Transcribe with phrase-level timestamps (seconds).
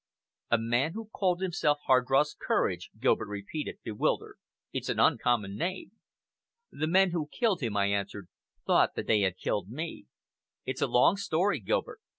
[0.49, 4.39] "A man who called himself Hardross Courage," Gilbert repeated, bewildered.
[4.73, 5.91] "It's an uncommon name."
[6.71, 8.27] "The men who killed him," I answered,
[8.65, 10.07] "thought that they had killed me.
[10.65, 12.01] It's a long story, Gilbert.